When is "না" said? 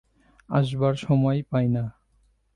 1.67-1.83